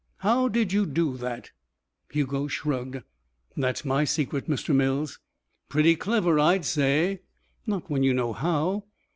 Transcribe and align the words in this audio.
"How 0.21 0.47
did 0.47 0.73
you 0.73 0.87
do 0.87 1.15
that?" 1.17 1.51
Hugo 2.11 2.47
shrugged. 2.47 3.03
"That's 3.55 3.85
my 3.85 4.03
secret, 4.03 4.47
Mr. 4.49 4.73
Mills." 4.73 5.19
"Pretty 5.69 5.95
clever, 5.95 6.39
I'd 6.39 6.65
say." 6.65 7.19
"Not 7.67 7.87
when 7.87 8.01
you 8.01 8.11
know 8.15 8.33
how." 8.33 8.85